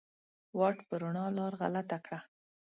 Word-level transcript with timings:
واټ 0.57 0.77
په 0.87 0.95
روڼا 1.01 1.25
لار 1.37 1.53
غلطه 1.61 1.97
کړه 2.05 2.19